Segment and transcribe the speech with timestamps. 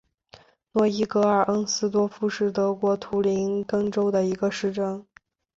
[0.71, 5.05] 诺伊格尔恩斯多夫是德国图林根州的一个市镇。